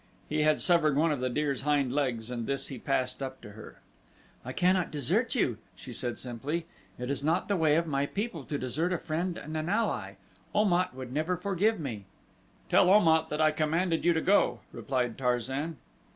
He 0.27 0.41
had 0.41 0.59
severed 0.59 0.95
one 0.95 1.11
of 1.11 1.19
the 1.19 1.29
deer's 1.29 1.61
hind 1.61 1.93
legs 1.93 2.31
and 2.31 2.47
this 2.47 2.69
he 2.69 2.79
passed 2.79 3.21
up 3.21 3.39
to 3.41 3.51
her. 3.51 3.81
"I 4.43 4.51
cannot 4.51 4.89
desert 4.89 5.35
you," 5.35 5.59
she 5.75 5.93
said 5.93 6.17
simply; 6.17 6.65
"it 6.97 7.11
is 7.11 7.23
not 7.23 7.47
the 7.47 7.55
way 7.55 7.75
of 7.75 7.85
my 7.85 8.07
people 8.07 8.43
to 8.45 8.57
desert 8.57 8.91
a 8.93 8.97
friend 8.97 9.37
and 9.37 9.55
ally. 9.55 10.13
Om 10.55 10.73
at 10.73 10.95
would 10.95 11.13
never 11.13 11.37
forgive 11.37 11.79
me." 11.79 12.05
"Tell 12.67 12.89
Om 12.89 13.07
at 13.09 13.29
that 13.29 13.41
I 13.41 13.51
commanded 13.51 14.03
you 14.03 14.13
to 14.13 14.21
go," 14.21 14.61
replied 14.71 15.19
Tarzan. 15.19 15.77